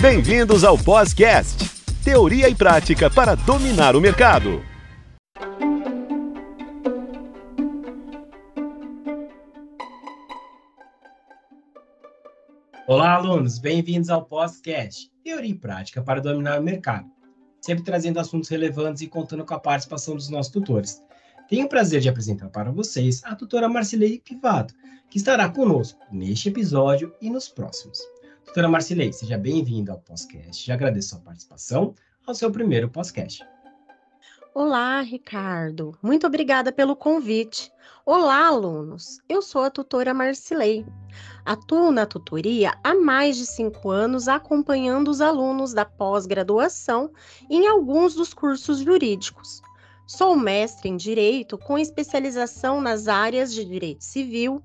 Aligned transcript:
Bem-vindos 0.00 0.62
ao 0.62 0.78
Podcast, 0.78 1.58
teoria 2.04 2.48
e 2.48 2.54
prática 2.54 3.10
para 3.10 3.34
dominar 3.34 3.96
o 3.96 4.00
mercado. 4.00 4.62
Olá, 12.86 13.14
alunos, 13.14 13.58
bem-vindos 13.58 14.08
ao 14.08 14.24
Podcast, 14.24 15.10
teoria 15.24 15.50
e 15.50 15.54
prática 15.54 16.00
para 16.00 16.20
dominar 16.20 16.60
o 16.60 16.62
mercado. 16.62 17.10
Sempre 17.60 17.82
trazendo 17.82 18.20
assuntos 18.20 18.48
relevantes 18.48 19.02
e 19.02 19.08
contando 19.08 19.44
com 19.44 19.54
a 19.54 19.58
participação 19.58 20.14
dos 20.14 20.28
nossos 20.28 20.52
tutores. 20.52 21.02
Tenho 21.48 21.66
o 21.66 21.68
prazer 21.68 22.00
de 22.00 22.08
apresentar 22.08 22.50
para 22.50 22.70
vocês 22.70 23.20
a 23.24 23.34
tutora 23.34 23.68
Marcilei 23.68 24.20
Pivato, 24.20 24.74
que 25.10 25.18
estará 25.18 25.48
conosco 25.48 25.98
neste 26.12 26.50
episódio 26.50 27.12
e 27.20 27.28
nos 27.28 27.48
próximos. 27.48 27.98
Doutora 28.48 28.66
Marcilei, 28.66 29.12
seja 29.12 29.36
bem-vinda 29.36 29.92
ao 29.92 29.98
podcast. 29.98 30.66
Já 30.66 30.72
agradeço 30.72 31.14
a 31.14 31.18
participação 31.18 31.94
ao 32.26 32.34
seu 32.34 32.50
primeiro 32.50 32.88
podcast. 32.88 33.44
Olá, 34.54 35.02
Ricardo. 35.02 35.96
Muito 36.02 36.26
obrigada 36.26 36.72
pelo 36.72 36.96
convite. 36.96 37.70
Olá, 38.06 38.46
alunos. 38.46 39.20
Eu 39.28 39.42
sou 39.42 39.64
a 39.64 39.70
tutora 39.70 40.14
Marcilei. 40.14 40.86
Atuo 41.44 41.92
na 41.92 42.06
tutoria 42.06 42.72
há 42.82 42.94
mais 42.94 43.36
de 43.36 43.44
cinco 43.44 43.90
anos, 43.90 44.28
acompanhando 44.28 45.08
os 45.08 45.20
alunos 45.20 45.74
da 45.74 45.84
pós-graduação 45.84 47.12
em 47.50 47.68
alguns 47.68 48.14
dos 48.14 48.32
cursos 48.32 48.78
jurídicos. 48.78 49.60
Sou 50.06 50.34
mestre 50.34 50.88
em 50.88 50.96
Direito 50.96 51.58
com 51.58 51.78
especialização 51.78 52.80
nas 52.80 53.08
áreas 53.08 53.52
de 53.52 53.62
Direito 53.62 54.02
Civil, 54.02 54.62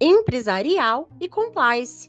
Empresarial 0.00 1.08
e 1.20 1.28
Compliance. 1.28 2.08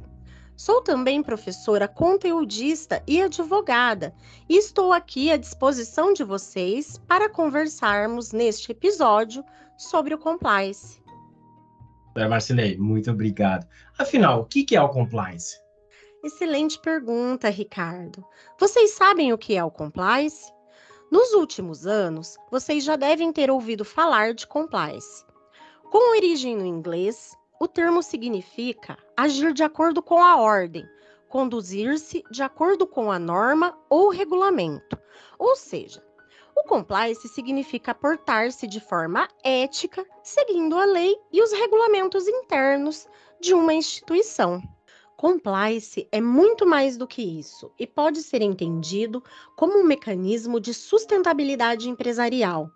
Sou 0.57 0.81
também 0.81 1.21
professora 1.21 1.87
conteudista 1.87 3.03
e 3.05 3.21
advogada 3.21 4.15
e 4.47 4.57
estou 4.57 4.93
aqui 4.93 5.29
à 5.29 5.37
disposição 5.37 6.13
de 6.13 6.23
vocês 6.23 6.97
para 7.07 7.29
conversarmos 7.29 8.31
neste 8.31 8.71
episódio 8.71 9.43
sobre 9.77 10.13
o 10.13 10.17
compliance. 10.17 11.03
Marcinei, 12.15 12.77
muito 12.77 13.11
obrigado. 13.11 13.67
Afinal, 13.97 14.41
o 14.41 14.45
que 14.45 14.73
é 14.73 14.81
o 14.81 14.87
compliance? 14.87 15.59
Excelente 16.23 16.79
pergunta, 16.79 17.49
Ricardo. 17.49 18.25
Vocês 18.57 18.91
sabem 18.91 19.33
o 19.33 19.37
que 19.37 19.57
é 19.57 19.63
o 19.63 19.69
compliance? 19.69 20.51
Nos 21.11 21.33
últimos 21.33 21.85
anos, 21.85 22.37
vocês 22.49 22.83
já 22.83 22.95
devem 22.95 23.31
ter 23.31 23.51
ouvido 23.51 23.83
falar 23.83 24.33
de 24.33 24.47
compliance. 24.47 25.25
Com 25.91 26.15
origem 26.15 26.55
no 26.55 26.65
inglês, 26.65 27.37
o 27.59 27.67
termo 27.67 28.03
significa 28.03 28.97
agir 29.15 29.53
de 29.53 29.63
acordo 29.63 30.01
com 30.01 30.21
a 30.21 30.35
ordem, 30.37 30.87
conduzir-se 31.29 32.23
de 32.29 32.43
acordo 32.43 32.85
com 32.85 33.11
a 33.11 33.19
norma 33.19 33.77
ou 33.89 34.09
regulamento. 34.09 34.97
Ou 35.39 35.55
seja, 35.55 36.03
o 36.55 36.63
compliance 36.63 37.27
significa 37.27 37.93
portar-se 37.93 38.67
de 38.67 38.79
forma 38.79 39.27
ética, 39.43 40.05
seguindo 40.23 40.77
a 40.77 40.85
lei 40.85 41.15
e 41.31 41.41
os 41.41 41.51
regulamentos 41.51 42.27
internos 42.27 43.07
de 43.39 43.53
uma 43.53 43.73
instituição. 43.73 44.61
Compliance 45.17 46.07
é 46.11 46.19
muito 46.19 46.65
mais 46.65 46.97
do 46.97 47.07
que 47.07 47.21
isso 47.21 47.71
e 47.79 47.87
pode 47.87 48.21
ser 48.21 48.41
entendido 48.41 49.23
como 49.55 49.79
um 49.79 49.83
mecanismo 49.83 50.59
de 50.59 50.73
sustentabilidade 50.73 51.89
empresarial 51.89 52.69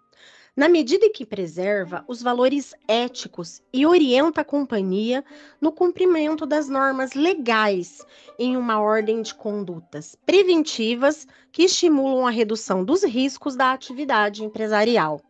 na 0.55 0.67
medida 0.67 1.05
em 1.05 1.11
que 1.11 1.25
preserva 1.25 2.03
os 2.07 2.21
valores 2.21 2.73
éticos 2.87 3.61
e 3.71 3.85
orienta 3.85 4.41
a 4.41 4.45
companhia 4.45 5.23
no 5.61 5.71
cumprimento 5.71 6.45
das 6.45 6.67
normas 6.67 7.13
legais 7.13 8.05
em 8.37 8.57
uma 8.57 8.79
ordem 8.79 9.21
de 9.21 9.33
condutas 9.33 10.17
preventivas 10.25 11.27
que 11.51 11.63
estimulam 11.63 12.27
a 12.27 12.31
redução 12.31 12.83
dos 12.83 13.03
riscos 13.03 13.55
da 13.55 13.71
atividade 13.71 14.43
empresarial. 14.43 15.21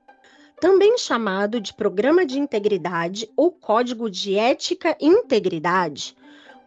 Também 0.59 0.97
chamado 0.97 1.61
de 1.61 1.73
Programa 1.73 2.25
de 2.25 2.37
Integridade 2.37 3.29
ou 3.35 3.49
Código 3.49 4.09
de 4.09 4.35
Ética 4.35 4.97
e 4.99 5.07
Integridade, 5.07 6.15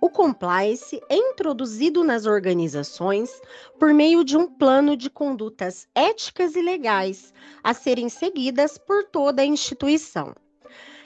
o 0.03 0.11
compliance 0.11 1.01
é 1.09 1.17
introduzido 1.17 2.03
nas 2.03 2.27
organizações 2.27 3.41
por 3.79 3.95
meio 3.95 4.25
de 4.25 4.37
um 4.37 4.49
plano 4.49 4.97
de 4.97 5.09
condutas 5.09 5.87
éticas 5.95 6.57
e 6.57 6.61
legais 6.61 7.33
a 7.63 7.73
serem 7.73 8.09
seguidas 8.09 8.77
por 8.77 9.05
toda 9.05 9.43
a 9.43 9.47
instituição. 9.47 10.35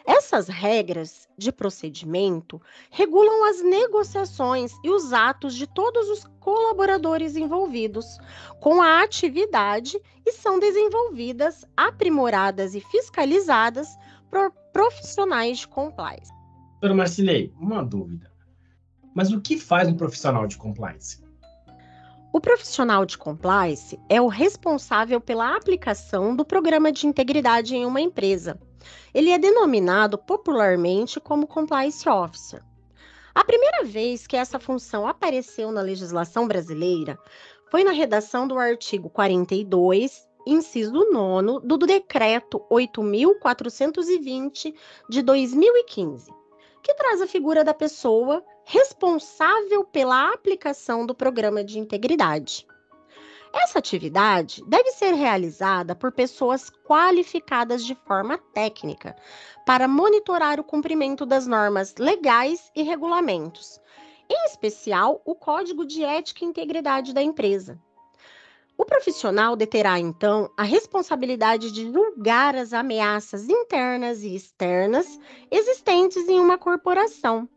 Essas 0.06 0.48
regras 0.48 1.28
de 1.36 1.52
procedimento 1.52 2.58
regulam 2.90 3.44
as 3.44 3.62
negociações 3.62 4.72
e 4.82 4.88
os 4.88 5.12
atos 5.12 5.54
de 5.54 5.66
todos 5.66 6.08
os 6.08 6.24
colaboradores 6.40 7.36
envolvidos 7.36 8.16
com 8.62 8.80
a 8.80 9.02
atividade 9.02 10.00
e 10.24 10.32
são 10.32 10.58
desenvolvidas, 10.58 11.66
aprimoradas 11.76 12.74
e 12.74 12.80
fiscalizadas 12.80 13.88
por 14.30 14.50
profissionais 14.72 15.58
de 15.58 15.68
compliance. 15.68 16.32
Doutora 16.70 16.94
Marcilei, 16.94 17.52
uma 17.60 17.84
dúvida. 17.84 18.34
Mas 19.16 19.32
o 19.32 19.40
que 19.40 19.58
faz 19.58 19.88
um 19.88 19.96
profissional 19.96 20.46
de 20.46 20.56
compliance? 20.58 21.24
O 22.34 22.38
profissional 22.38 23.06
de 23.06 23.16
compliance 23.16 23.98
é 24.10 24.20
o 24.20 24.28
responsável 24.28 25.18
pela 25.22 25.56
aplicação 25.56 26.36
do 26.36 26.44
programa 26.44 26.92
de 26.92 27.06
integridade 27.06 27.74
em 27.74 27.86
uma 27.86 27.98
empresa. 27.98 28.60
Ele 29.14 29.30
é 29.30 29.38
denominado 29.38 30.18
popularmente 30.18 31.18
como 31.18 31.46
compliance 31.46 32.06
officer. 32.06 32.62
A 33.34 33.42
primeira 33.42 33.84
vez 33.84 34.26
que 34.26 34.36
essa 34.36 34.60
função 34.60 35.06
apareceu 35.06 35.72
na 35.72 35.80
legislação 35.80 36.46
brasileira 36.46 37.18
foi 37.70 37.82
na 37.82 37.92
redação 37.92 38.46
do 38.46 38.58
artigo 38.58 39.08
42, 39.08 40.28
inciso 40.46 41.10
9 41.10 41.66
do 41.66 41.78
decreto 41.78 42.62
8420 42.68 44.74
de 45.08 45.22
2015, 45.22 46.30
que 46.82 46.92
traz 46.92 47.22
a 47.22 47.26
figura 47.26 47.64
da 47.64 47.72
pessoa 47.72 48.44
responsável 48.68 49.84
pela 49.84 50.32
aplicação 50.32 51.06
do 51.06 51.14
programa 51.14 51.62
de 51.62 51.78
integridade. 51.78 52.66
Essa 53.54 53.78
atividade 53.78 54.60
deve 54.66 54.90
ser 54.90 55.14
realizada 55.14 55.94
por 55.94 56.10
pessoas 56.10 56.68
qualificadas 56.84 57.84
de 57.84 57.94
forma 57.94 58.36
técnica 58.52 59.14
para 59.64 59.86
monitorar 59.86 60.58
o 60.58 60.64
cumprimento 60.64 61.24
das 61.24 61.46
normas 61.46 61.94
legais 61.96 62.72
e 62.74 62.82
regulamentos, 62.82 63.80
em 64.28 64.46
especial 64.46 65.22
o 65.24 65.36
Código 65.36 65.86
de 65.86 66.02
Ética 66.02 66.44
e 66.44 66.48
Integridade 66.48 67.14
da 67.14 67.22
empresa. 67.22 67.80
O 68.76 68.84
profissional 68.84 69.54
deterá, 69.54 70.00
então, 70.00 70.50
a 70.56 70.64
responsabilidade 70.64 71.70
de 71.70 71.84
julgar 71.92 72.56
as 72.56 72.72
ameaças 72.72 73.48
internas 73.48 74.24
e 74.24 74.34
externas 74.34 75.20
existentes 75.52 76.28
em 76.28 76.40
uma 76.40 76.58
corporação 76.58 77.48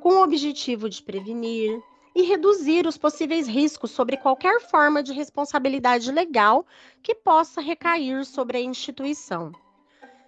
com 0.00 0.14
o 0.14 0.22
objetivo 0.22 0.88
de 0.88 1.02
prevenir 1.02 1.82
e 2.14 2.22
reduzir 2.22 2.86
os 2.86 2.98
possíveis 2.98 3.46
riscos 3.46 3.90
sobre 3.90 4.16
qualquer 4.16 4.60
forma 4.60 5.02
de 5.02 5.12
responsabilidade 5.12 6.10
legal 6.10 6.66
que 7.02 7.14
possa 7.14 7.60
recair 7.60 8.24
sobre 8.24 8.58
a 8.58 8.60
instituição, 8.60 9.52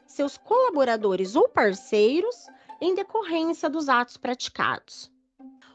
seus 0.06 0.36
colaboradores 0.36 1.34
ou 1.34 1.48
parceiros 1.48 2.36
em 2.80 2.94
decorrência 2.94 3.68
dos 3.68 3.88
atos 3.88 4.16
praticados. 4.16 5.10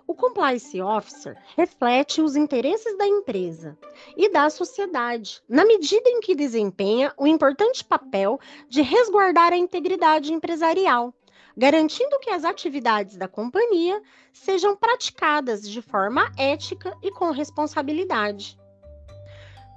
O 0.06 0.14
Compliance 0.14 0.82
Officer 0.82 1.38
reflete 1.58 2.22
os 2.22 2.38
interesses 2.38 2.98
da 2.98 3.06
empresa 3.06 3.78
e 4.16 4.30
da 4.30 4.50
sociedade, 4.50 5.42
na 5.50 5.66
medida 5.66 6.10
em 6.10 6.22
que 6.22 6.34
desempenha 6.34 7.14
o 7.18 7.28
importante 7.28 7.84
papel 7.84 8.40
de 8.70 8.82
resguardar 8.82 9.52
a 9.52 9.58
integridade 9.58 10.32
empresarial 10.32 11.14
garantindo 11.58 12.20
que 12.20 12.30
as 12.30 12.46
atividades 12.46 13.18
da 13.18 13.28
companhia 13.28 14.00
sejam 14.32 14.76
praticadas 14.76 15.68
de 15.68 15.82
forma 15.82 16.32
ética 16.38 16.96
e 17.02 17.10
com 17.10 17.32
responsabilidade. 17.32 18.60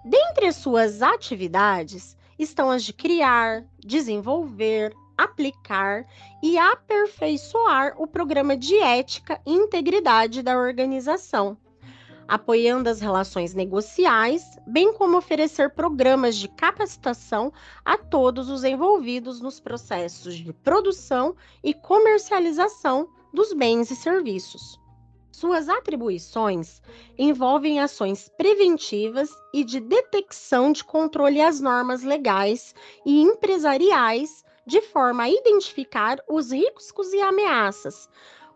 Dentre 0.04 0.52
suas 0.52 1.00
atividades 1.00 2.14
estão 2.38 2.70
as 2.70 2.84
de 2.84 2.92
criar, 2.92 3.64
desenvolver, 3.78 4.94
aplicar 5.16 6.06
e 6.42 6.58
aperfeiçoar 6.58 7.94
o 7.96 8.06
programa 8.06 8.56
de 8.56 8.76
ética 8.78 9.40
e 9.46 9.52
integridade 9.52 10.42
da 10.42 10.58
organização 10.58 11.56
apoiando 12.30 12.88
as 12.88 13.00
relações 13.00 13.54
negociais, 13.54 14.56
bem 14.64 14.92
como 14.92 15.16
oferecer 15.16 15.74
programas 15.74 16.36
de 16.36 16.46
capacitação 16.46 17.52
a 17.84 17.98
todos 17.98 18.48
os 18.48 18.62
envolvidos 18.62 19.40
nos 19.40 19.58
processos 19.58 20.36
de 20.36 20.52
produção 20.52 21.34
e 21.60 21.74
comercialização 21.74 23.08
dos 23.34 23.52
bens 23.52 23.90
e 23.90 23.96
serviços. 23.96 24.78
Suas 25.32 25.68
atribuições 25.68 26.80
envolvem 27.18 27.80
ações 27.80 28.30
preventivas 28.38 29.28
e 29.52 29.64
de 29.64 29.80
detecção 29.80 30.70
de 30.70 30.84
controle 30.84 31.42
às 31.42 31.60
normas 31.60 32.04
legais 32.04 32.76
e 33.04 33.22
empresariais, 33.22 34.44
de 34.64 34.80
forma 34.80 35.24
a 35.24 35.30
identificar 35.30 36.22
os 36.28 36.52
riscos 36.52 37.12
e 37.12 37.20
ameaças, 37.20 38.08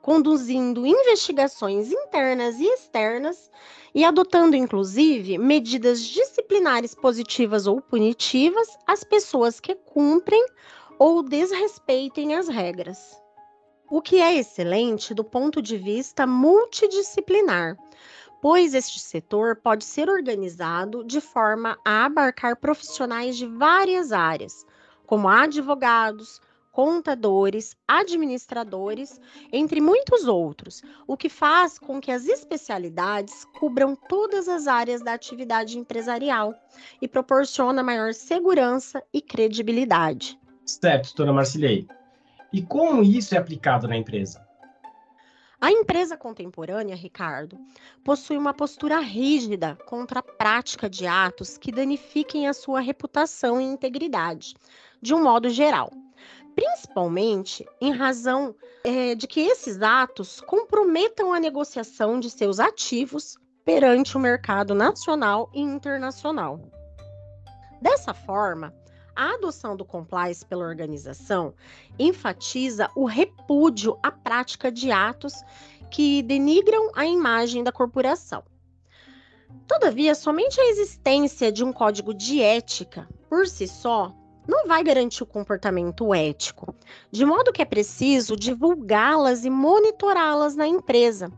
conduzindo 0.05 0.87
investigações 0.87 1.91
internas 1.91 2.61
e 2.61 2.67
externas 2.67 3.51
e 3.95 4.05
adotando, 4.05 4.55
inclusive, 4.55 5.39
medidas 5.39 6.03
disciplinares 6.03 6.95
positivas 6.95 7.67
ou 7.67 7.81
punitivas 7.81 8.69
às 8.87 9.03
pessoas 9.03 9.59
que 9.61 9.75
cumprem 9.75 10.45
ou 10.99 11.23
desrespeitem 11.23 12.35
as 12.35 12.49
regras. 12.49 13.19
O 13.91 14.03
que 14.03 14.21
é 14.21 14.35
excelente 14.35 15.15
do 15.15 15.25
ponto 15.25 15.63
de 15.63 15.79
vista 15.79 16.27
multidisciplinar, 16.27 17.75
pois 18.43 18.75
este 18.75 19.01
setor 19.01 19.57
pode 19.57 19.87
ser 19.87 20.11
organizado 20.11 21.03
de 21.03 21.19
forma 21.19 21.79
a 21.83 22.05
abarcar 22.05 22.57
profissionais 22.61 23.39
de 23.39 23.47
várias 23.47 24.13
áreas, 24.13 24.67
como 25.07 25.31
advogados, 25.31 26.43
contadores, 26.75 27.77
administradores, 27.87 29.21
entre 29.53 29.81
muitos 29.81 30.27
outros, 30.27 30.83
o 31.07 31.17
que 31.17 31.29
faz 31.29 31.79
com 31.79 32.01
que 32.01 32.11
as 32.11 32.27
especialidades 32.27 33.45
cubram 33.61 33.95
todas 33.95 34.49
as 34.49 34.67
áreas 34.67 35.01
da 35.01 35.15
atividade 35.15 35.79
empresarial 35.79 36.53
e 37.01 37.07
proporciona 37.07 37.81
maior 37.81 38.13
segurança 38.13 39.01
e 39.13 39.23
credibilidade. 39.23 40.37
Certo, 40.67 41.05
doutora 41.05 41.33
Marcilei. 41.33 41.87
E 42.53 42.61
como 42.61 43.05
isso 43.05 43.37
é 43.37 43.39
aplicado 43.39 43.87
na 43.87 43.97
empresa? 43.97 44.45
A 45.61 45.71
empresa 45.71 46.17
contemporânea, 46.17 46.97
Ricardo, 46.97 47.57
possui 48.05 48.37
uma 48.37 48.53
postura 48.53 48.99
rígida 48.99 49.79
contra 49.87 50.19
a 50.19 50.23
prática 50.25 50.91
de 50.91 51.07
atos 51.07 51.57
que 51.57 51.71
danifiquem 51.71 52.49
a 52.49 52.53
sua 52.53 52.81
reputação 52.81 53.61
e 53.61 53.65
integridade, 53.65 54.57
de 55.01 55.15
um 55.15 55.23
modo 55.23 55.49
geral 55.49 55.93
principalmente 56.55 57.67
em 57.81 57.93
razão 57.93 58.55
é, 58.85 59.15
de 59.15 59.27
que 59.27 59.41
esses 59.41 59.83
atos 59.83 60.41
comprometam 60.41 61.33
a 61.33 61.41
negociação 61.41 62.21
de 62.21 62.31
seus 62.31 62.61
ativos 62.61 63.37
perante 63.65 64.17
o 64.17 64.21
mercado 64.21 64.75
nacional 64.75 65.51
e 65.55 65.61
internacional. 65.61 66.61
Dessa 67.81 68.15
forma, 68.15 68.75
a 69.17 69.35
adoção 69.35 69.77
do 69.77 69.85
compliance 69.85 70.45
pela 70.45 70.65
organização 70.65 71.55
enfatiza 71.99 72.91
o 72.97 73.05
repúdio 73.05 73.99
à 74.03 74.11
prática 74.11 74.71
de 74.71 74.91
atos 74.91 75.35
que 75.91 76.23
denigram 76.23 76.91
a 76.95 77.07
imagem 77.07 77.63
da 77.63 77.71
corporação. 77.71 78.43
Todavia, 79.69 80.15
somente 80.15 80.61
a 80.61 80.67
existência 80.67 81.53
de 81.53 81.65
um 81.65 81.73
código 81.73 82.13
de 82.13 82.43
ética 82.43 83.09
por 83.29 83.47
si 83.47 83.69
só 83.69 84.13
não 84.47 84.67
vai 84.67 84.83
garantir 84.83 85.23
o 85.23 85.27
comportamento 85.27 86.15
ético, 86.15 86.75
de 87.11 87.25
modo 87.25 87.53
que 87.53 87.63
é 87.63 87.65
preciso 87.65 88.37
divulgá-las 88.37 89.45
e 89.45 89.51
monitorá-las 89.51 90.55
na 90.55 90.67
empresa, 90.67 91.31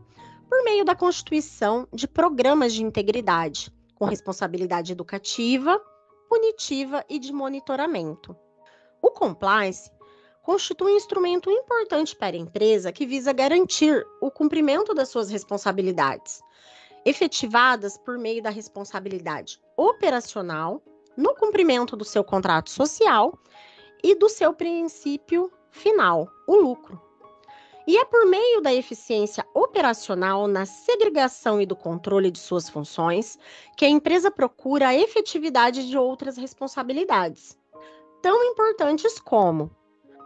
por 0.49 0.63
meio 0.63 0.85
da 0.85 0.95
constituição 0.95 1.87
de 1.93 2.07
programas 2.07 2.73
de 2.73 2.83
integridade, 2.83 3.71
com 3.95 4.05
responsabilidade 4.05 4.91
educativa, 4.91 5.81
punitiva 6.29 7.03
e 7.09 7.19
de 7.19 7.31
monitoramento. 7.33 8.35
O 9.01 9.11
compliance 9.11 9.91
constitui 10.41 10.93
um 10.93 10.95
instrumento 10.95 11.49
importante 11.49 12.15
para 12.15 12.35
a 12.35 12.39
empresa 12.39 12.91
que 12.91 13.05
visa 13.05 13.33
garantir 13.33 14.05
o 14.21 14.31
cumprimento 14.31 14.93
das 14.93 15.09
suas 15.09 15.29
responsabilidades, 15.29 16.41
efetivadas 17.05 17.97
por 17.97 18.17
meio 18.17 18.41
da 18.41 18.49
responsabilidade 18.49 19.59
operacional 19.75 20.81
no 21.17 21.33
cumprimento 21.35 21.97
do 21.97 22.05
seu 22.05 22.23
contrato 22.23 22.69
social 22.69 23.37
e 24.03 24.13
do 24.13 24.29
seu 24.29 24.53
princípio 24.53 25.51
final, 25.71 26.29
o 26.47 26.55
lucro. 26.55 27.01
E 27.87 27.97
é 27.97 28.05
por 28.05 28.25
meio 28.25 28.61
da 28.61 28.73
eficiência 28.73 29.45
operacional 29.53 30.45
na 30.45 30.65
segregação 30.65 31.61
e 31.61 31.65
do 31.65 31.75
controle 31.75 32.29
de 32.29 32.37
suas 32.37 32.69
funções 32.69 33.39
que 33.77 33.85
a 33.85 33.89
empresa 33.89 34.29
procura 34.29 34.89
a 34.89 34.95
efetividade 34.95 35.87
de 35.87 35.97
outras 35.97 36.37
responsabilidades, 36.37 37.57
tão 38.21 38.43
importantes 38.43 39.19
como 39.19 39.71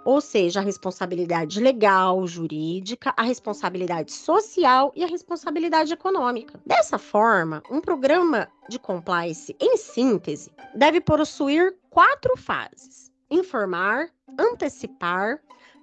ou 0.03 0.19
seja, 0.19 0.59
a 0.59 0.63
responsabilidade 0.63 1.59
legal, 1.59 2.25
jurídica, 2.27 3.13
a 3.15 3.23
responsabilidade 3.23 4.11
social 4.11 4.91
e 4.95 5.03
a 5.03 5.07
responsabilidade 5.07 5.93
econômica. 5.93 6.59
Dessa 6.65 6.97
forma, 6.97 7.61
um 7.69 7.79
programa 7.79 8.47
de 8.67 8.79
compliance, 8.79 9.55
em 9.59 9.77
síntese, 9.77 10.51
deve 10.75 11.01
possuir 11.01 11.75
quatro 11.89 12.35
fases: 12.37 13.11
informar, 13.29 14.09
antecipar, 14.39 15.39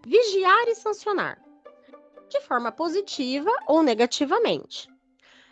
vigiar 0.06 0.68
e 0.68 0.74
sancionar, 0.74 1.38
de 2.28 2.40
forma 2.40 2.72
positiva 2.72 3.50
ou 3.66 3.82
negativamente. 3.82 4.88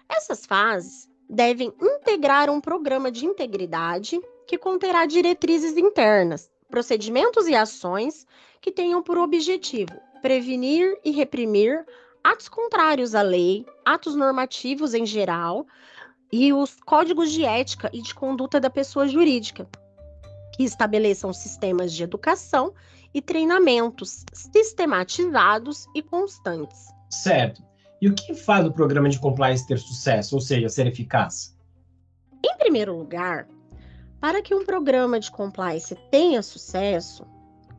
Essas 0.09 0.47
fases 0.47 1.09
devem 1.29 1.73
integrar 1.81 2.49
um 2.49 2.61
programa 2.61 3.11
de 3.11 3.27
integridade 3.27 4.21
que 4.47 4.57
conterá 4.57 5.07
diretrizes 5.07 5.77
internas, 5.77 6.49
procedimentos 6.69 7.47
e 7.47 7.55
ações 7.55 8.27
que 8.61 8.73
tenham 8.73 9.03
por 9.03 9.19
objetivo 9.19 9.95
prevenir 10.27 10.99
e 11.05 11.13
reprimir 11.13 11.85
atos 12.25 12.49
contrários 12.49 13.15
à 13.15 13.23
lei, 13.23 13.65
atos 13.85 14.17
normativos 14.17 14.95
em 14.95 15.07
geral 15.07 15.65
e 16.33 16.53
os 16.53 16.75
códigos 16.85 17.31
de 17.31 17.45
ética 17.45 17.89
e 17.93 18.03
de 18.03 18.13
conduta 18.13 18.59
da 18.59 18.69
pessoa 18.69 19.07
jurídica, 19.07 19.69
que 20.57 20.65
estabeleçam 20.65 21.33
sistemas 21.33 21.93
de 21.93 22.03
educação 22.03 22.75
e 23.15 23.23
treinamentos 23.23 24.25
sistematizados 24.33 25.87
e 25.95 26.03
constantes. 26.03 26.89
Certo. 27.09 27.63
E 28.03 28.09
o 28.09 28.15
que 28.15 28.35
faz 28.35 28.67
o 28.67 28.73
programa 28.73 29.09
de 29.09 29.21
compliance 29.21 29.67
ter 29.67 29.79
sucesso, 29.79 30.35
ou 30.35 30.41
seja, 30.41 30.69
ser 30.69 30.87
eficaz? 30.87 31.57
Em 32.45 32.59
primeiro 32.59 32.99
lugar, 32.99 33.47
para 34.21 34.43
que 34.43 34.55
um 34.55 34.65
programa 34.65 35.21
de 35.21 35.31
compliance 35.31 35.95
tenha 36.11 36.43
sucesso, 36.43 37.27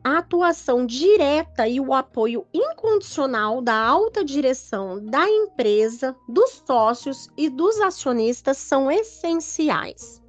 a 0.02 0.18
atuação 0.18 0.86
direta 0.86 1.68
e 1.68 1.80
o 1.80 1.92
apoio 1.92 2.46
incondicional 2.54 3.60
da 3.60 3.74
alta 3.74 4.24
direção 4.24 5.04
da 5.04 5.28
empresa, 5.28 6.16
dos 6.28 6.62
sócios 6.66 7.28
e 7.36 7.48
dos 7.48 7.80
acionistas 7.80 8.56
são 8.56 8.90
essenciais. 8.90 10.22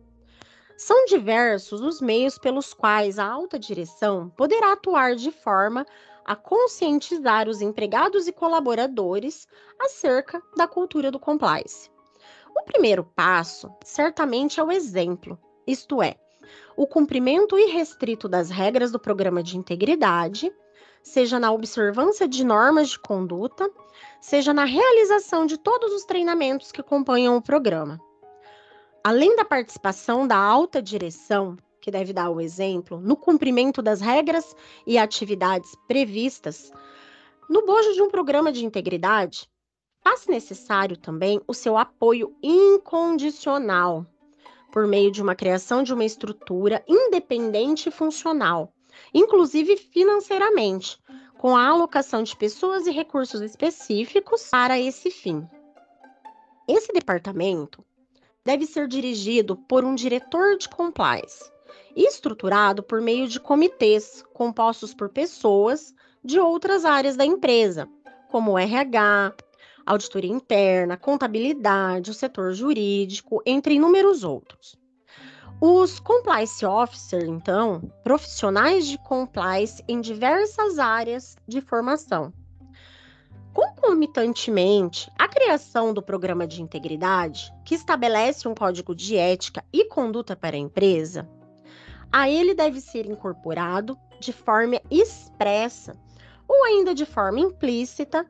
São 0.76 1.06
diversos 1.06 1.82
os 1.82 2.02
meios 2.02 2.38
pelos 2.38 2.74
quais 2.74 3.20
a 3.20 3.26
alta 3.26 3.60
direção 3.60 4.30
poderá 4.30 4.74
atuar 4.74 5.16
de 5.16 5.32
forma 5.32 5.86
a 6.26 6.36
conscientizar 6.36 7.48
os 7.48 7.62
empregados 7.62 8.28
e 8.28 8.32
colaboradores 8.32 9.48
acerca 9.80 10.42
da 10.56 10.68
cultura 10.68 11.12
do 11.12 11.20
compliance. 11.20 11.90
O 12.56 12.64
primeiro 12.64 13.04
passo, 13.16 13.72
certamente, 13.84 14.60
é 14.60 14.64
o 14.64 14.72
exemplo, 14.72 15.40
isto 15.70 16.02
é, 16.02 16.16
o 16.76 16.88
cumprimento 16.88 17.58
irrestrito 17.58 18.28
das 18.28 18.50
regras 18.50 18.92
do 18.92 19.00
programa 19.00 19.44
de 19.44 19.56
integridade, 19.56 20.52
seja 21.04 21.40
na 21.40 21.52
observância 21.52 22.28
de 22.28 22.44
normas 22.44 22.90
de 22.90 23.00
conduta, 23.00 23.70
seja 24.20 24.52
na 24.52 24.66
realização 24.66 25.46
de 25.46 25.58
todos 25.58 25.94
os 25.94 26.06
treinamentos 26.06 26.72
que 26.72 26.82
acompanham 26.82 27.38
o 27.38 27.42
programa. 27.42 28.00
Além 29.04 29.36
da 29.36 29.46
participação 29.46 30.28
da 30.28 30.38
alta 30.38 30.82
direção, 30.82 31.56
que 31.80 31.92
deve 31.92 32.14
dar 32.14 32.30
o 32.30 32.42
exemplo, 32.42 33.00
no 33.00 33.16
cumprimento 33.16 33.82
das 33.82 34.02
regras 34.02 34.56
e 34.88 34.98
atividades 34.98 35.72
previstas, 35.88 36.72
no 37.48 37.66
bojo 37.66 37.94
de 37.94 38.02
um 38.02 38.10
programa 38.10 38.52
de 38.52 38.66
integridade, 38.66 39.48
faz 40.04 40.26
necessário 40.28 40.98
também 40.98 41.40
o 41.48 41.54
seu 41.54 41.78
apoio 41.78 42.36
incondicional 42.42 44.06
por 44.72 44.88
meio 44.88 45.12
de 45.12 45.22
uma 45.22 45.36
criação 45.36 45.84
de 45.84 45.94
uma 45.94 46.06
estrutura 46.06 46.84
independente 46.88 47.90
e 47.90 47.92
funcional, 47.92 48.74
inclusive 49.14 49.78
financeiramente, 49.78 51.00
com 51.38 51.56
a 51.56 51.68
alocação 51.68 52.22
de 52.24 52.36
pessoas 52.36 52.86
e 52.86 52.92
recursos 52.92 53.42
específicos 53.42 54.48
para 54.50 54.80
esse 54.80 55.10
fim. 55.10 55.48
Esse 56.68 56.92
departamento 56.94 57.84
deve 58.46 58.66
ser 58.66 58.88
dirigido 58.88 59.56
por 59.56 59.84
um 59.84 59.96
diretor 59.96 60.58
de 60.58 60.68
compliance 60.70 61.52
e 61.96 62.08
estruturado 62.08 62.84
por 62.84 63.02
meio 63.02 63.28
de 63.28 63.40
comitês 63.40 64.24
compostos 64.34 64.94
por 64.94 65.10
pessoas 65.10 65.94
de 66.24 66.40
outras 66.40 66.86
áreas 66.86 67.16
da 67.16 67.26
empresa, 67.26 67.88
como 68.30 68.58
RH, 68.58 69.34
auditoria 69.90 70.32
interna, 70.32 70.96
contabilidade, 70.96 72.12
o 72.12 72.14
setor 72.14 72.54
jurídico, 72.54 73.42
entre 73.44 73.74
inúmeros 73.74 74.24
outros. 74.24 74.78
Os 75.60 76.00
compliance 76.00 76.64
officer, 76.64 77.26
então, 77.26 77.82
profissionais 78.04 78.88
de 78.88 79.00
compliance 79.00 79.84
em 79.88 80.00
diversas 80.00 80.78
áreas 80.78 81.36
de 81.48 81.60
formação. 81.60 82.32
Concomitantemente, 83.52 85.12
a 85.18 85.28
criação 85.28 85.92
do 85.92 86.04
programa 86.04 86.46
de 86.46 86.62
integridade, 86.62 87.52
que 87.66 87.74
estabelece 87.74 88.48
um 88.48 88.54
código 88.54 88.94
de 88.94 89.18
ética 89.18 89.66
e 89.74 89.86
conduta 89.86 90.36
para 90.36 90.56
a 90.56 90.60
empresa, 90.60 91.28
a 92.12 92.30
ele 92.30 92.54
deve 92.54 92.80
ser 92.80 93.08
incorporado 93.08 93.98
de 94.20 94.32
forma 94.32 94.80
expressa 94.90 95.96
ou 96.48 96.64
ainda 96.64 96.94
de 96.94 97.06
forma 97.06 97.40
implícita 97.40 98.26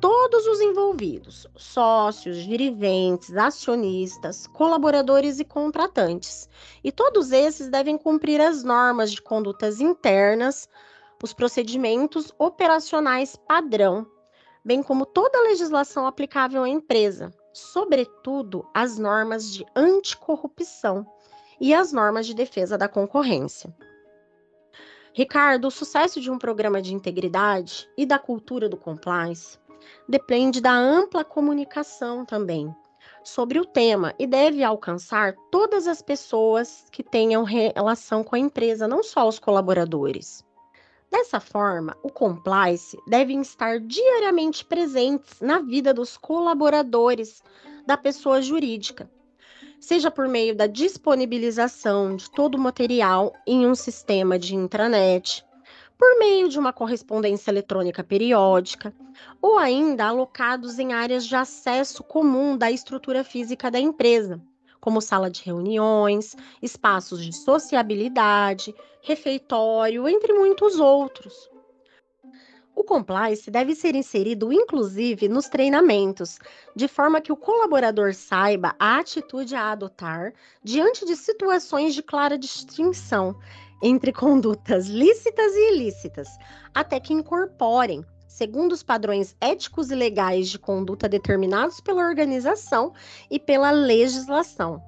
todos 0.00 0.46
os 0.46 0.60
envolvidos, 0.60 1.46
sócios, 1.56 2.38
dirigentes, 2.38 3.36
acionistas, 3.36 4.46
colaboradores 4.46 5.38
e 5.40 5.44
contratantes. 5.44 6.48
E 6.82 6.92
todos 6.92 7.32
esses 7.32 7.68
devem 7.68 7.96
cumprir 7.96 8.40
as 8.40 8.62
normas 8.62 9.12
de 9.12 9.22
condutas 9.22 9.80
internas, 9.80 10.68
os 11.22 11.32
procedimentos 11.32 12.32
operacionais 12.38 13.36
padrão, 13.36 14.06
bem 14.64 14.82
como 14.82 15.06
toda 15.06 15.38
a 15.38 15.42
legislação 15.42 16.06
aplicável 16.06 16.62
à 16.62 16.68
empresa, 16.68 17.32
sobretudo 17.52 18.66
as 18.74 18.98
normas 18.98 19.50
de 19.50 19.64
anticorrupção 19.74 21.06
e 21.60 21.72
as 21.72 21.92
normas 21.92 22.26
de 22.26 22.34
defesa 22.34 22.76
da 22.76 22.88
concorrência. 22.88 23.74
Ricardo, 25.14 25.68
o 25.68 25.70
sucesso 25.70 26.20
de 26.20 26.30
um 26.30 26.38
programa 26.38 26.82
de 26.82 26.92
integridade 26.92 27.88
e 27.96 28.04
da 28.04 28.18
cultura 28.18 28.68
do 28.68 28.76
compliance 28.76 29.58
depende 30.08 30.60
da 30.60 30.72
ampla 30.72 31.24
comunicação 31.24 32.24
também 32.24 32.74
sobre 33.22 33.58
o 33.58 33.64
tema 33.64 34.14
e 34.18 34.26
deve 34.26 34.62
alcançar 34.62 35.34
todas 35.50 35.86
as 35.86 36.02
pessoas 36.02 36.86
que 36.92 37.02
tenham 37.02 37.42
relação 37.42 38.22
com 38.22 38.36
a 38.36 38.38
empresa, 38.38 38.86
não 38.86 39.02
só 39.02 39.26
os 39.26 39.38
colaboradores. 39.38 40.44
Dessa 41.10 41.40
forma, 41.40 41.96
o 42.02 42.10
compliance 42.10 42.98
deve 43.06 43.34
estar 43.34 43.78
diariamente 43.80 44.64
presentes 44.64 45.40
na 45.40 45.60
vida 45.60 45.94
dos 45.94 46.16
colaboradores 46.16 47.42
da 47.86 47.96
pessoa 47.96 48.42
jurídica, 48.42 49.08
seja 49.78 50.10
por 50.10 50.26
meio 50.26 50.54
da 50.54 50.66
disponibilização 50.66 52.16
de 52.16 52.30
todo 52.30 52.56
o 52.56 52.60
material 52.60 53.32
em 53.46 53.66
um 53.66 53.74
sistema 53.74 54.38
de 54.38 54.56
intranet, 54.56 55.44
por 55.98 56.18
meio 56.18 56.48
de 56.48 56.58
uma 56.58 56.72
correspondência 56.72 57.50
eletrônica 57.50 58.02
periódica, 58.02 58.94
ou 59.40 59.58
ainda 59.58 60.06
alocados 60.06 60.78
em 60.78 60.92
áreas 60.92 61.26
de 61.26 61.36
acesso 61.36 62.02
comum 62.02 62.56
da 62.56 62.70
estrutura 62.70 63.22
física 63.22 63.70
da 63.70 63.78
empresa, 63.78 64.40
como 64.80 65.00
sala 65.00 65.30
de 65.30 65.42
reuniões, 65.42 66.36
espaços 66.60 67.24
de 67.24 67.32
sociabilidade, 67.32 68.74
refeitório, 69.02 70.08
entre 70.08 70.32
muitos 70.32 70.78
outros. 70.80 71.48
O 72.76 72.82
compliance 72.82 73.48
deve 73.52 73.72
ser 73.74 73.94
inserido, 73.94 74.52
inclusive, 74.52 75.28
nos 75.28 75.48
treinamentos, 75.48 76.40
de 76.74 76.88
forma 76.88 77.20
que 77.20 77.30
o 77.30 77.36
colaborador 77.36 78.12
saiba 78.14 78.74
a 78.80 78.98
atitude 78.98 79.54
a 79.54 79.70
adotar 79.70 80.34
diante 80.62 81.06
de 81.06 81.14
situações 81.14 81.94
de 81.94 82.02
clara 82.02 82.36
distinção 82.36 83.38
entre 83.84 84.12
condutas 84.12 84.86
lícitas 84.86 85.52
e 85.54 85.74
ilícitas, 85.74 86.28
até 86.74 86.98
que 86.98 87.12
incorporem, 87.12 88.04
segundo 88.26 88.72
os 88.72 88.82
padrões 88.82 89.36
éticos 89.40 89.90
e 89.90 89.94
legais 89.94 90.48
de 90.48 90.58
conduta 90.58 91.08
determinados 91.08 91.80
pela 91.80 92.02
organização 92.02 92.92
e 93.30 93.38
pela 93.38 93.70
legislação. 93.70 94.82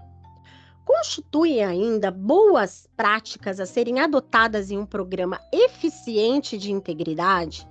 Constitui 0.85 1.61
ainda 1.61 2.11
boas 2.11 2.89
práticas 2.97 3.61
a 3.61 3.67
serem 3.67 4.01
adotadas 4.01 4.71
em 4.71 4.79
um 4.79 4.87
programa 4.87 5.39
eficiente 5.53 6.57
de 6.57 6.73
integridade 6.73 7.69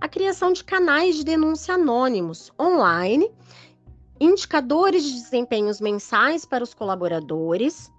a 0.00 0.08
criação 0.08 0.52
de 0.52 0.62
canais 0.62 1.16
de 1.16 1.24
denúncia 1.24 1.74
anônimos 1.74 2.52
online, 2.60 3.30
indicadores 4.20 5.04
de 5.04 5.12
desempenhos 5.12 5.80
mensais 5.80 6.44
para 6.44 6.64
os 6.64 6.74
colaboradores 6.74 7.90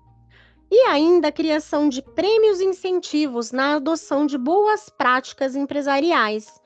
e 0.70 0.86
ainda 0.88 1.30
a 1.30 1.32
criação 1.32 1.90
de 1.90 2.02
prêmios 2.02 2.60
e 2.60 2.66
incentivos 2.66 3.52
na 3.52 3.76
adoção 3.76 4.26
de 4.26 4.38
boas 4.38 4.90
práticas 4.90 5.56
empresariais. 5.56 6.62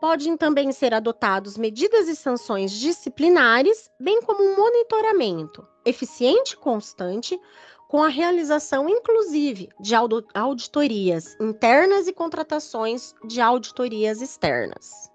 Podem 0.00 0.36
também 0.36 0.72
ser 0.72 0.92
adotados 0.92 1.56
medidas 1.56 2.08
e 2.08 2.14
sanções 2.14 2.72
disciplinares, 2.72 3.90
bem 3.98 4.20
como 4.20 4.42
um 4.42 4.56
monitoramento 4.56 5.66
eficiente 5.84 6.52
e 6.52 6.56
constante 6.56 7.40
com 7.88 8.02
a 8.02 8.08
realização, 8.08 8.88
inclusive, 8.88 9.70
de 9.80 9.94
auditorias 10.34 11.36
internas 11.40 12.08
e 12.08 12.12
contratações 12.12 13.14
de 13.24 13.40
auditorias 13.40 14.20
externas. 14.20 15.10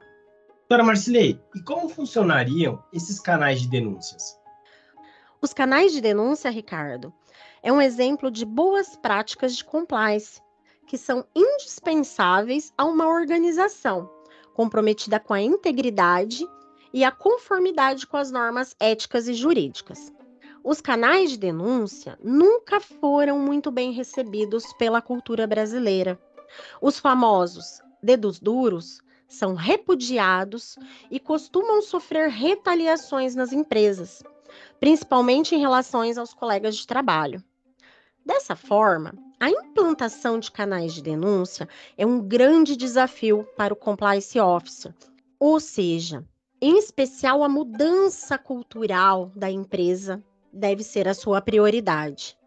Doutora 0.62 0.84
Marcilei, 0.84 1.38
e 1.54 1.62
como 1.64 1.90
funcionariam 1.90 2.82
esses 2.94 3.20
canais 3.20 3.62
de 3.62 3.68
denúncias? 3.68 4.41
Os 5.44 5.54
canais 5.54 5.92
de 5.92 6.00
denúncia, 6.00 6.52
Ricardo, 6.52 7.12
é 7.64 7.74
um 7.74 7.82
exemplo 7.82 8.30
de 8.30 8.46
boas 8.46 8.96
práticas 8.96 9.56
de 9.56 9.66
compliance, 9.66 10.40
que 10.86 11.00
são 11.00 11.26
indispensáveis 11.36 12.72
a 12.78 12.86
uma 12.86 13.08
organização 13.08 14.08
comprometida 14.54 15.20
com 15.20 15.34
a 15.34 15.42
integridade 15.42 16.48
e 16.94 17.04
a 17.04 17.10
conformidade 17.10 18.06
com 18.06 18.18
as 18.18 18.30
normas 18.30 18.76
éticas 18.80 19.28
e 19.28 19.34
jurídicas. 19.34 20.14
Os 20.64 20.80
canais 20.80 21.32
de 21.32 21.40
denúncia 21.40 22.20
nunca 22.24 22.80
foram 22.80 23.40
muito 23.40 23.72
bem 23.72 23.92
recebidos 23.92 24.72
pela 24.74 25.02
cultura 25.02 25.48
brasileira. 25.48 26.22
Os 26.80 27.00
famosos 27.00 27.82
dedos 28.04 28.40
duros 28.40 29.02
são 29.28 29.56
repudiados 29.56 30.78
e 31.10 31.20
costumam 31.20 31.82
sofrer 31.82 32.30
retaliações 32.30 33.34
nas 33.34 33.52
empresas, 33.52 34.22
principalmente 34.80 35.56
em 35.56 35.60
relação 35.60 36.02
aos 36.02 36.34
colegas 36.34 36.76
de 36.76 36.88
trabalho. 36.88 37.44
Dessa 38.26 38.56
forma, 38.56 39.14
a 39.40 39.50
implantação 39.50 40.40
de 40.40 40.52
canais 40.52 40.94
de 40.94 41.02
denúncia 41.02 41.68
é 41.98 42.06
um 42.06 42.22
grande 42.22 42.76
desafio 42.76 43.48
para 43.58 43.74
o 43.74 43.78
compliance 43.78 44.40
officer, 44.40 44.94
ou 45.40 45.60
seja, 45.60 46.24
em 46.62 46.78
especial 46.78 47.44
a 47.44 47.50
mudança 47.50 48.38
cultural 48.38 49.32
da 49.36 49.50
empresa 49.50 50.24
deve 50.54 50.84
ser 50.84 51.08
a 51.08 51.14
sua 51.16 51.42
prioridade. 51.42 52.38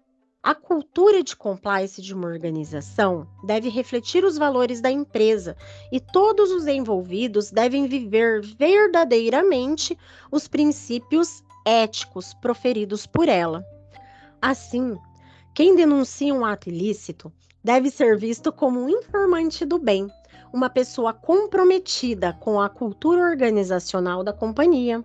A 0.40 0.54
cultura 0.54 1.24
de 1.24 1.34
compliance 1.34 2.02
de 2.02 2.14
uma 2.14 2.28
organização 2.28 3.26
deve 3.44 3.70
refletir 3.70 4.24
os 4.24 4.36
valores 4.36 4.80
da 4.80 4.90
empresa 4.90 5.56
e 5.90 5.98
todos 5.98 6.50
os 6.52 6.66
envolvidos 6.66 7.50
devem 7.50 7.88
viver 7.88 8.42
verdadeiramente 8.42 9.98
os 10.30 10.46
princípios 10.46 11.42
éticos 11.64 12.34
proferidos 12.34 13.06
por 13.06 13.28
ela. 13.28 13.64
Assim, 14.40 14.96
quem 15.54 15.74
denuncia 15.74 16.34
um 16.34 16.44
ato 16.44 16.68
ilícito 16.68 17.32
deve 17.62 17.90
ser 17.90 18.18
visto 18.18 18.52
como 18.52 18.80
um 18.80 18.88
informante 18.88 19.64
do 19.64 19.78
bem, 19.78 20.08
uma 20.52 20.68
pessoa 20.68 21.12
comprometida 21.12 22.32
com 22.34 22.60
a 22.60 22.68
cultura 22.68 23.22
organizacional 23.22 24.22
da 24.22 24.32
companhia 24.32 25.04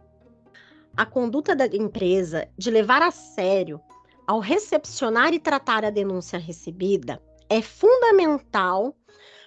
a 0.95 1.05
conduta 1.05 1.55
da 1.55 1.65
empresa 1.65 2.47
de 2.57 2.69
levar 2.69 3.01
a 3.01 3.11
sério 3.11 3.79
ao 4.27 4.39
recepcionar 4.39 5.33
e 5.33 5.39
tratar 5.39 5.85
a 5.85 5.89
denúncia 5.89 6.37
recebida 6.37 7.21
é 7.49 7.61
fundamental 7.61 8.95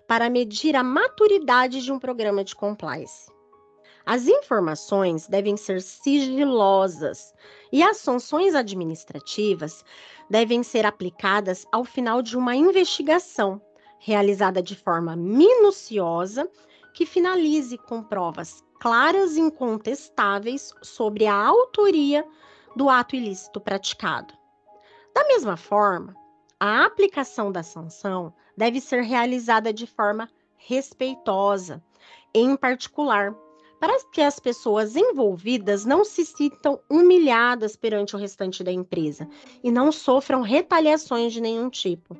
para 0.09 0.29
medir 0.29 0.75
a 0.75 0.83
maturidade 0.83 1.83
de 1.83 1.93
um 1.93 1.99
programa 1.99 2.43
de 2.43 2.55
compliance. 2.55 3.31
As 4.05 4.27
informações 4.27 5.29
devem 5.29 5.57
ser 5.57 5.81
sigilosas 5.81 7.33
e 7.71 7.83
as 7.83 7.99
sanções 7.99 8.55
administrativas 8.55 9.85
devem 10.29 10.63
ser 10.63 10.85
aplicadas 10.85 11.67
ao 11.71 11.85
final 11.85 12.21
de 12.21 12.37
uma 12.37 12.57
investigação 12.57 13.61
realizada 13.99 14.61
de 14.61 14.75
forma 14.75 15.15
minuciosa 15.15 16.51
que 16.93 17.07
finalize 17.07 17.79
com 17.79 18.03
provas 18.03 18.63
claras 18.81 19.37
e 19.37 19.41
incontestáveis 19.41 20.75
sobre 20.83 21.27
a 21.27 21.35
autoria 21.35 22.27
do 22.75 22.89
ato 22.89 23.15
ilícito 23.15 23.61
praticado. 23.61 24.35
Da 25.15 25.25
mesma 25.29 25.57
forma, 25.57 26.17
a 26.59 26.85
aplicação 26.85 27.53
da 27.53 27.63
sanção 27.63 28.35
deve 28.57 28.81
ser 28.81 29.03
realizada 29.03 29.73
de 29.73 29.87
forma 29.87 30.29
respeitosa, 30.57 31.83
em 32.35 32.57
particular, 32.57 33.35
para 33.83 33.99
que 34.13 34.21
as 34.21 34.39
pessoas 34.39 34.95
envolvidas 34.95 35.85
não 35.85 36.05
se 36.05 36.25
sintam 36.25 36.79
humilhadas 36.89 37.75
perante 37.75 38.15
o 38.15 38.19
restante 38.19 38.63
da 38.63 38.71
empresa 38.71 39.29
e 39.61 39.73
não 39.73 39.91
sofram 39.91 40.41
retaliações 40.41 41.33
de 41.33 41.41
nenhum 41.41 41.69
tipo. 41.69 42.17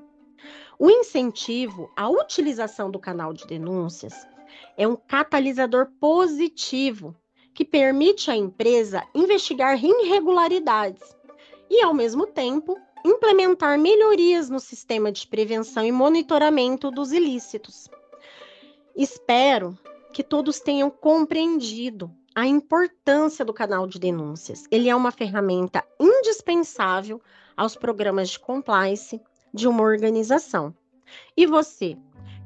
O 0.77 0.91
incentivo 0.91 1.89
à 1.95 2.11
utilização 2.11 2.91
do 2.91 2.99
canal 2.99 3.33
de 3.33 3.47
denúncias 3.47 4.27
é 4.77 4.89
um 4.89 4.97
catalisador 4.97 5.87
positivo 6.01 7.15
que 7.55 7.65
permite 7.65 8.29
à 8.29 8.37
empresa 8.37 9.05
investigar 9.15 9.79
irregularidades 9.81 11.17
e, 11.71 11.81
ao 11.81 11.95
mesmo 11.95 12.27
tempo, 12.27 12.77
implementar 13.05 13.79
melhorias 13.79 14.51
no 14.51 14.59
sistema 14.59 15.13
de 15.13 15.29
prevenção 15.29 15.85
e 15.85 15.93
monitoramento 15.93 16.91
dos 16.91 17.13
ilícitos. 17.13 17.89
Espero 18.97 19.79
que 20.13 20.23
todos 20.23 20.61
tenham 20.61 20.91
compreendido 20.91 22.15
a 22.35 22.47
importância 22.47 23.45
do 23.45 23.53
canal 23.53 23.87
de 23.87 23.99
denúncias. 23.99 24.65
Ele 24.71 24.89
é 24.89 24.95
uma 24.95 25.11
ferramenta 25.11 25.85
indispensável 25.99 27.21
aos 27.57 27.75
programas 27.75 28.31
de 28.31 28.39
compliance 28.39 29.21
de 29.53 29.67
uma 29.67 29.83
organização. 29.83 30.75
E 31.37 31.47
você, 31.47 31.97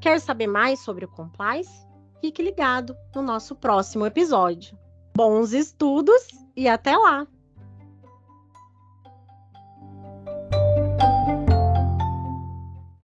quer 0.01 0.21
saber 0.21 0.47
mais 0.47 0.81
sobre 0.81 1.05
o 1.05 1.09
compliance? 1.09 1.87
fique 2.21 2.43
ligado 2.43 2.97
no 3.15 3.23
nosso 3.23 3.55
próximo 3.55 4.07
episódio. 4.07 4.77
Bons 5.15 5.53
estudos 5.53 6.29
e 6.57 6.69
até 6.69 6.97
lá! 6.97 7.27